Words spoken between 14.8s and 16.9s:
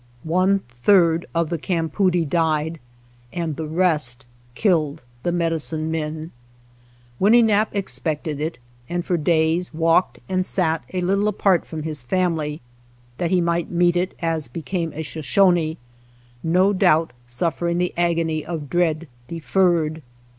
a Shoshone, no